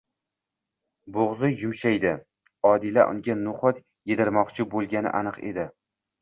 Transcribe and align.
Bo'g'zi 1.17 1.51
yumshaydi. 1.63 2.13
Odila 2.69 3.05
unga 3.11 3.37
no'xat 3.43 3.83
yedirmoqchi 4.13 4.67
bo'lgani 4.73 5.13
aniq 5.21 5.39
edi. 5.53 5.69